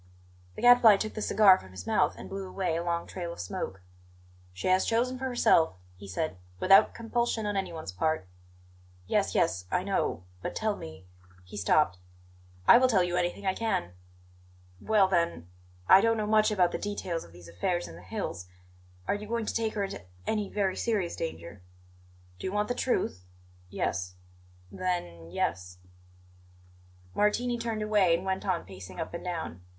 [0.55, 3.39] The Gadfly took the cigar from his mouth and blew away a long trail of
[3.39, 3.83] smoke.
[4.51, 8.25] "She has chosen for herself," he said, "without compulsion on anyone's part."
[9.05, 10.23] "Yes, yes I know.
[10.41, 11.05] But tell me"
[11.45, 11.99] He stopped.
[12.67, 13.91] "I will tell you anything I can."
[14.81, 15.47] "Well, then
[15.87, 18.47] I don't know much about the details of these affairs in the hills,
[19.07, 21.61] are you going to take her into any very serious danger?"
[22.39, 23.23] "Do you want the truth?"
[23.69, 24.15] "Yes."
[24.71, 25.77] "Then yes."
[27.13, 29.61] Martini turned away and went on pacing up and down.